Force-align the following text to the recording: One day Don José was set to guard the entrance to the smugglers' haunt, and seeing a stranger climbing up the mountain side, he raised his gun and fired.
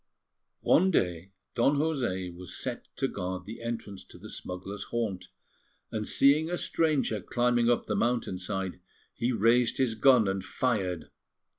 One 0.63 0.89
day 0.89 1.29
Don 1.53 1.75
José 1.77 2.33
was 2.35 2.57
set 2.57 2.87
to 2.95 3.07
guard 3.07 3.45
the 3.45 3.61
entrance 3.61 4.03
to 4.05 4.17
the 4.17 4.31
smugglers' 4.31 4.85
haunt, 4.85 5.27
and 5.91 6.07
seeing 6.07 6.49
a 6.49 6.57
stranger 6.57 7.21
climbing 7.21 7.69
up 7.69 7.85
the 7.85 7.95
mountain 7.95 8.39
side, 8.39 8.79
he 9.13 9.31
raised 9.31 9.77
his 9.77 9.93
gun 9.93 10.27
and 10.27 10.43
fired. 10.43 11.11